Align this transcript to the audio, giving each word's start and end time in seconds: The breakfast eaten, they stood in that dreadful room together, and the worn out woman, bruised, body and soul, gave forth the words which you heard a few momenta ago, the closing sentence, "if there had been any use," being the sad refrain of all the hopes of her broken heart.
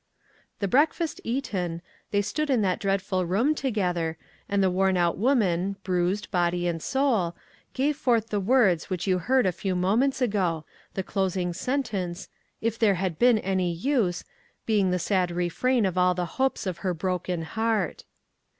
The 0.61 0.67
breakfast 0.67 1.21
eaten, 1.23 1.83
they 2.09 2.23
stood 2.23 2.49
in 2.49 2.63
that 2.63 2.79
dreadful 2.79 3.23
room 3.23 3.53
together, 3.53 4.17
and 4.49 4.63
the 4.63 4.71
worn 4.71 4.97
out 4.97 5.15
woman, 5.15 5.75
bruised, 5.83 6.31
body 6.31 6.65
and 6.65 6.81
soul, 6.81 7.35
gave 7.75 7.95
forth 7.95 8.29
the 8.29 8.39
words 8.39 8.89
which 8.89 9.05
you 9.05 9.19
heard 9.19 9.45
a 9.45 9.51
few 9.51 9.75
momenta 9.75 10.23
ago, 10.23 10.65
the 10.95 11.03
closing 11.03 11.53
sentence, 11.53 12.29
"if 12.61 12.79
there 12.79 12.95
had 12.95 13.19
been 13.19 13.37
any 13.37 13.71
use," 13.71 14.23
being 14.65 14.89
the 14.89 14.97
sad 14.97 15.29
refrain 15.29 15.85
of 15.85 15.99
all 15.99 16.15
the 16.15 16.25
hopes 16.41 16.65
of 16.65 16.79
her 16.79 16.95
broken 16.95 17.43
heart. 17.43 18.05